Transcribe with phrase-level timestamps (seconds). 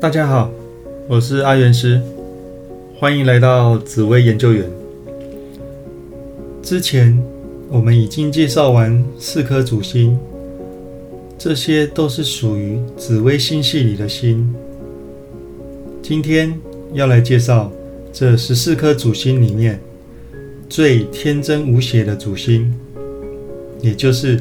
[0.00, 0.50] 大家好，
[1.06, 2.00] 我是阿元师，
[2.98, 4.64] 欢迎来到紫薇研究员。
[6.62, 7.22] 之前
[7.68, 10.18] 我们已经介绍完四颗主星，
[11.36, 14.50] 这些都是属于紫微星系里的星。
[16.00, 16.58] 今天
[16.94, 17.70] 要来介绍
[18.10, 19.78] 这十四颗主星里面
[20.66, 22.74] 最天真无邪的主星，
[23.82, 24.40] 也就是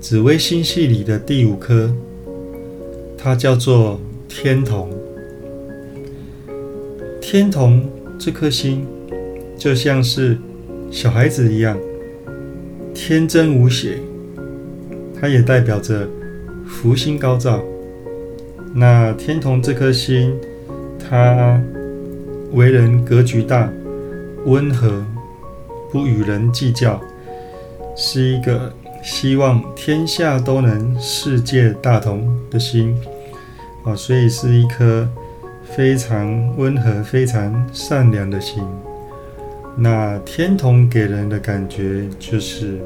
[0.00, 1.92] 紫微星系里的第五颗，
[3.18, 4.88] 它叫做天同。
[7.32, 8.84] 天同这颗星，
[9.56, 10.36] 就像是
[10.90, 11.78] 小孩子一样
[12.92, 13.98] 天真无邪，
[15.14, 16.08] 它也代表着
[16.66, 17.62] 福星高照。
[18.74, 20.36] 那天同这颗星，
[20.98, 21.62] 它
[22.50, 23.70] 为人格局大、
[24.44, 25.00] 温和，
[25.92, 27.00] 不与人计较，
[27.96, 32.92] 是一个希望天下都能世界大同的心
[33.84, 35.08] 啊，所以是一颗。
[35.76, 38.62] 非常温和、非常善良的心。
[39.76, 42.78] 那天同给人的感觉就是，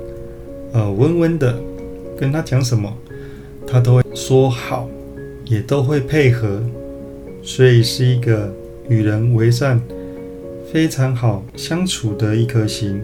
[0.73, 1.59] 呃，温温的，
[2.19, 2.95] 跟他讲什么，
[3.67, 4.89] 他都会说好，
[5.47, 6.63] 也都会配合，
[7.43, 8.55] 所以是一个
[8.89, 9.81] 与人为善、
[10.71, 13.03] 非常好相处的一颗心。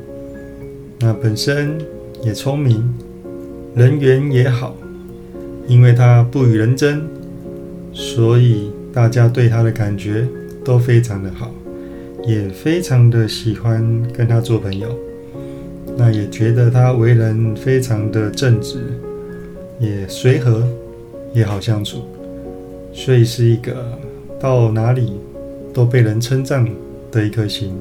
[0.98, 1.78] 那本身
[2.22, 2.94] 也聪明，
[3.74, 4.76] 人缘也好，
[5.66, 7.02] 因为他不与人争，
[7.94, 8.70] 所以。
[8.92, 10.26] 大家对他的感觉
[10.64, 11.50] 都非常的好，
[12.26, 14.88] 也非常的喜欢跟他做朋友。
[15.96, 18.78] 那也觉得他为人非常的正直，
[19.78, 20.66] 也随和，
[21.34, 22.04] 也好相处，
[22.92, 23.98] 所以是一个
[24.38, 25.12] 到哪里
[25.74, 26.66] 都被人称赞
[27.10, 27.72] 的一颗心。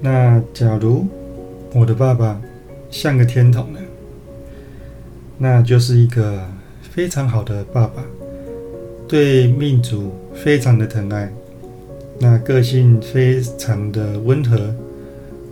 [0.00, 1.06] 那假如
[1.72, 2.40] 我的爸爸
[2.90, 3.78] 像个天童呢，
[5.38, 6.40] 那就是一个
[6.80, 8.02] 非常好的爸爸。
[9.10, 11.28] 对命主非常的疼爱，
[12.20, 14.72] 那个性非常的温和，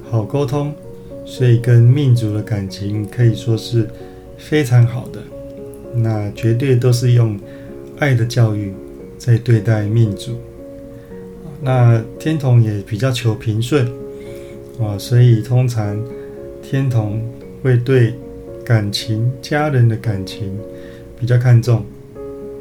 [0.08, 0.72] 好沟通，
[1.26, 3.88] 所以跟命主的感情可以说是
[4.36, 5.20] 非常好的。
[5.92, 7.36] 那绝对都是用
[7.98, 8.72] 爱的教育
[9.18, 10.38] 在对待命主。
[11.60, 13.84] 那天同也比较求平顺
[14.80, 16.00] 啊，所以通常
[16.62, 17.20] 天同
[17.60, 18.14] 会对
[18.64, 20.56] 感情、家人的感情
[21.18, 21.84] 比较看重。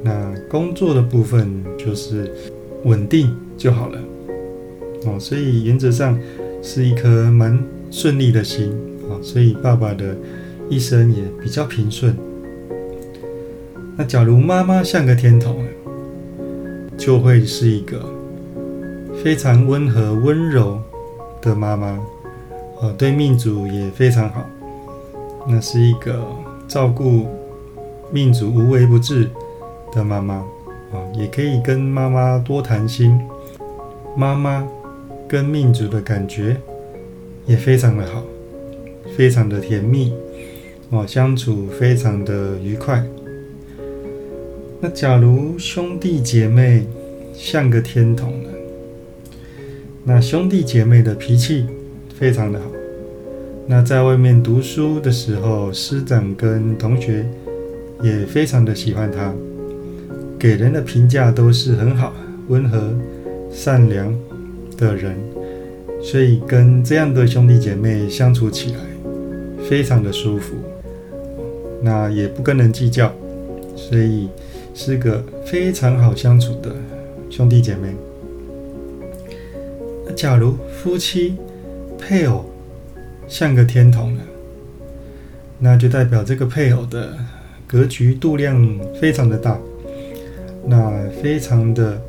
[0.04, 2.32] 那工作的部分就是
[2.84, 4.00] 稳定就好了
[5.06, 6.18] 哦，所以原则上
[6.62, 7.58] 是一颗蛮
[7.90, 8.72] 顺利的心
[9.10, 10.16] 啊，所以爸爸的
[10.70, 12.16] 一生也比较平顺。
[13.98, 15.66] 那假如妈妈像个天童，
[16.98, 18.00] 就会是一个
[19.24, 20.80] 非常温和温柔
[21.42, 21.88] 的妈妈
[22.80, 24.46] 啊，对命主也非常好。
[25.48, 26.24] 那是一个
[26.68, 27.26] 照顾
[28.12, 29.28] 命主无微不至。
[29.94, 30.36] 的妈妈
[30.92, 33.20] 啊，也可以跟妈妈多谈心。
[34.16, 34.68] 妈妈
[35.28, 36.58] 跟命主的感觉
[37.46, 38.24] 也非常的好，
[39.16, 40.14] 非常的甜蜜
[40.90, 43.04] 哦，相处非常的愉快。
[44.80, 46.86] 那假如兄弟姐妹
[47.34, 48.50] 像个天童呢？
[50.04, 51.66] 那兄弟姐妹的脾气
[52.16, 52.66] 非常的好。
[53.68, 57.26] 那在外面读书的时候，师长跟同学
[58.02, 59.34] 也非常的喜欢他。
[60.40, 62.14] 给人的评价都是很好、
[62.48, 62.94] 温和、
[63.52, 64.14] 善良
[64.78, 65.16] 的人，
[66.02, 68.80] 所以跟这样的兄弟姐妹相处起来
[69.68, 70.56] 非常的舒服。
[71.82, 73.12] 那也不跟人计较，
[73.76, 74.30] 所以
[74.74, 76.76] 是个非常好相处的
[77.30, 77.96] 兄弟姐妹。
[80.16, 81.36] 假如夫妻
[81.98, 82.46] 配偶
[83.28, 84.22] 像个天童呢？
[85.60, 87.18] 那就代表这个配偶的
[87.66, 89.60] 格局度量非常的大。
[90.70, 92.00] 那非常的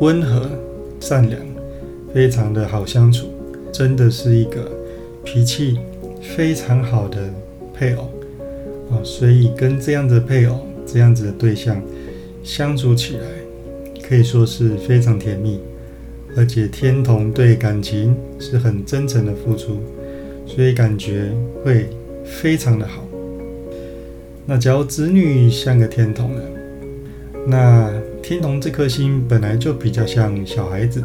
[0.00, 0.50] 温和、
[1.00, 1.40] 善良，
[2.12, 3.28] 非常的好相处，
[3.72, 4.70] 真的是一个
[5.24, 5.78] 脾气
[6.36, 7.30] 非常好的
[7.72, 8.02] 配偶
[8.90, 9.00] 啊！
[9.02, 11.80] 所以跟这样的配偶、这样子的对象
[12.42, 13.22] 相处起来，
[14.06, 15.58] 可以说是非常甜蜜，
[16.36, 19.78] 而且天同对感情是很真诚的付出，
[20.46, 21.32] 所以感觉
[21.64, 21.88] 会
[22.24, 23.02] 非常的好。
[24.44, 26.42] 那假如子女像个天同呢？
[27.46, 27.92] 那
[28.22, 31.04] 天童这颗星本来就比较像小孩子，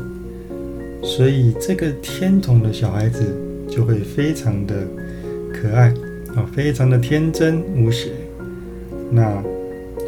[1.04, 3.36] 所以这个天童的小孩子
[3.70, 4.88] 就会非常的
[5.54, 5.94] 可爱
[6.36, 8.12] 啊，非常的天真无邪。
[9.12, 9.44] 那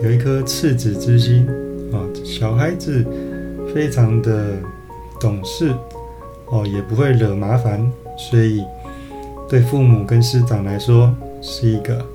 [0.04, 1.46] 有一颗赤子之心
[1.92, 3.06] 啊，小孩子
[3.74, 4.54] 非常的
[5.20, 5.74] 懂事
[6.46, 8.64] 哦，也不会惹麻烦，所以
[9.50, 12.06] 对父母跟师长来说是一个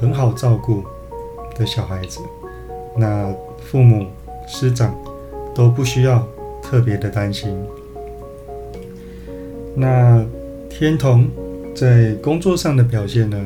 [0.00, 0.84] 很好照顾
[1.56, 2.20] 的小孩子。
[2.96, 3.32] 那
[3.70, 4.06] 父母
[4.46, 4.96] 师长
[5.54, 6.26] 都不需要
[6.62, 7.54] 特别的担心。
[9.74, 10.24] 那
[10.70, 11.28] 天同
[11.74, 13.38] 在工作上的表现呢？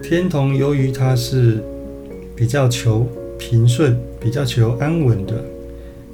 [0.00, 1.60] 天同由于他是
[2.36, 3.04] 比较求
[3.36, 5.44] 平顺、比较求安稳的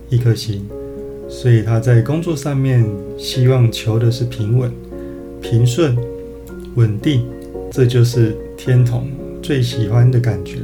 [0.08, 0.66] 一颗心，
[1.28, 2.82] 所以他在工作上面
[3.18, 4.72] 希望求的是平稳、
[5.42, 5.94] 平顺、
[6.76, 7.26] 稳定，
[7.70, 9.06] 这就是天同
[9.42, 10.56] 最喜欢的感觉。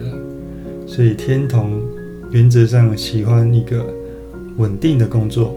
[0.87, 1.83] 所以天同
[2.31, 3.87] 原则上喜欢一个
[4.57, 5.55] 稳定的工作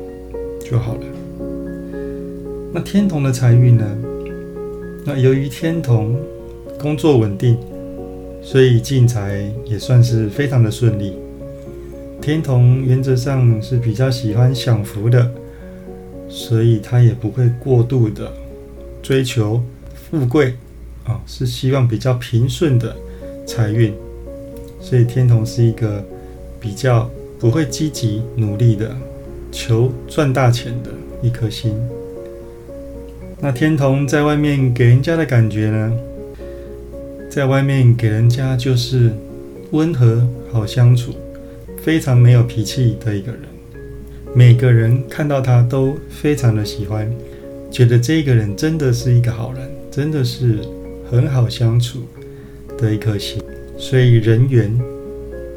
[0.63, 1.01] 就好了。
[2.73, 3.85] 那天同的财运呢？
[5.05, 6.15] 那由于天同。
[6.79, 7.57] 工作稳定，
[8.39, 11.13] 所以进财也算是非常的顺利。
[12.21, 15.31] 天同原则上是比较喜欢享福的，
[16.29, 18.31] 所以他也不会过度的
[19.01, 19.59] 追求
[19.95, 20.53] 富贵
[21.03, 22.95] 啊，是希望比较平顺的
[23.47, 23.91] 财运。
[24.89, 26.01] 所以天同是一个
[26.61, 28.95] 比较不会积极努力的
[29.51, 30.89] 求赚大钱的
[31.21, 31.73] 一颗心。
[33.41, 35.91] 那天同在外面给人家的感觉呢？
[37.29, 39.11] 在外面给人家就是
[39.71, 41.13] 温和、好相处、
[41.83, 43.41] 非常没有脾气的一个人。
[44.33, 47.11] 每个人看到他都非常的喜欢，
[47.69, 50.59] 觉得这个人真的是一个好人，真的是
[51.11, 52.03] 很好相处
[52.77, 53.43] 的一颗心。
[53.77, 54.75] 所以人缘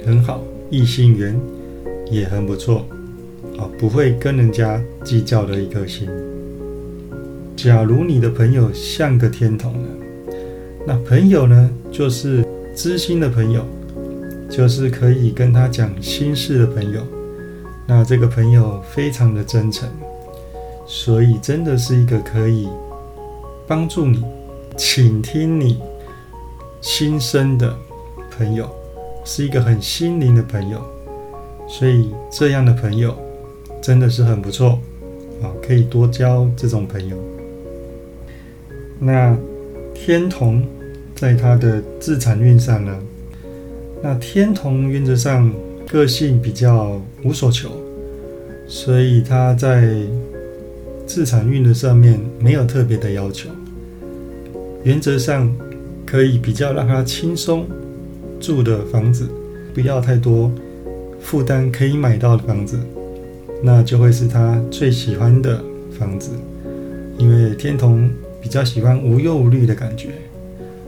[0.04, 1.38] 很好，异性缘
[2.10, 2.86] 也很不错
[3.58, 6.08] 啊，不会跟人家计较的一颗心。
[7.56, 9.88] 假如你的朋友像个天童呢？
[10.86, 12.44] 那朋友呢，就是
[12.74, 13.64] 知心的朋友，
[14.50, 17.02] 就是可以跟他讲心事的朋友。
[17.86, 19.88] 那这个朋友非常的真诚，
[20.86, 22.68] 所以真的是一个可以
[23.66, 24.22] 帮助你、
[24.76, 25.78] 倾听你
[26.80, 27.76] 心声的
[28.40, 28.66] 朋友，
[29.24, 30.80] 是一个很心灵的朋友。
[31.68, 33.14] 所以这样的朋友
[33.82, 34.78] 真的是很不错
[35.42, 37.16] 啊，可以多交这种朋友。
[38.98, 39.36] 那。
[40.02, 40.64] 天同
[41.14, 42.98] 在他的自产运上呢，
[44.02, 45.52] 那天同原则上
[45.86, 47.68] 个性比较无所求，
[48.66, 49.92] 所以他在
[51.06, 53.50] 自产运的上面没有特别的要求，
[54.84, 55.54] 原则上
[56.06, 57.66] 可以比较让他轻松
[58.40, 59.28] 住的房子，
[59.74, 60.50] 不要太多
[61.20, 62.78] 负担，可以买到的房子，
[63.62, 65.62] 那就会是他最喜欢的
[65.98, 66.30] 房子，
[67.18, 68.10] 因为天童。
[68.42, 70.14] 比较喜欢无忧无虑的感觉，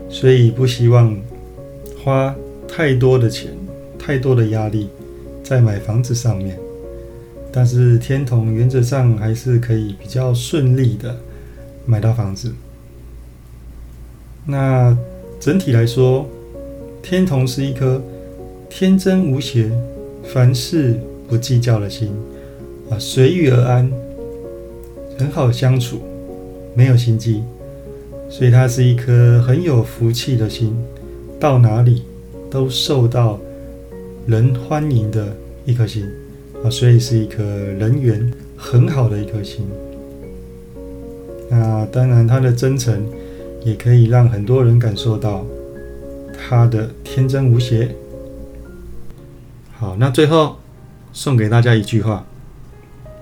[0.09, 1.15] 所以不希望
[2.03, 2.35] 花
[2.67, 3.51] 太多的钱、
[3.99, 4.89] 太多的压力
[5.43, 6.57] 在买房子上面。
[7.51, 11.15] 但是天童原则上还是可以比较顺利的
[11.85, 12.51] 买到房子。
[14.47, 14.97] 那
[15.39, 16.27] 整体来说，
[17.03, 18.01] 天同是一颗
[18.69, 19.69] 天真无邪、
[20.23, 20.95] 凡事
[21.27, 22.09] 不计较的心
[22.89, 23.91] 啊，随遇而安，
[25.19, 25.99] 很好相处。
[26.75, 27.43] 没有心机，
[28.29, 30.75] 所以他是一颗很有福气的心，
[31.39, 32.01] 到哪里
[32.49, 33.39] 都受到
[34.25, 35.27] 人欢迎的
[35.65, 36.03] 一颗心
[36.63, 39.67] 啊，所以是一颗人缘很好的一颗心。
[41.47, 43.05] 那当然，他的真诚
[43.63, 45.45] 也可以让很多人感受到
[46.37, 47.95] 他的天真无邪。
[49.77, 50.59] 好，那最后
[51.11, 52.23] 送给大家一句话：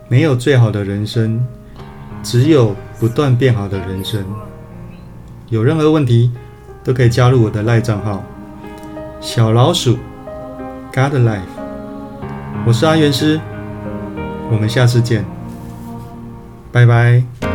[0.07, 1.43] 没有最好的人生。
[2.23, 4.23] 只有不断变好的人生。
[5.49, 6.31] 有任何问题，
[6.83, 8.23] 都可以加入我的赖账号
[9.19, 9.97] “小老鼠
[10.93, 11.39] God Life”。
[12.63, 13.41] 我是阿元师，
[14.51, 15.25] 我们下次见，
[16.71, 17.50] 拜拜。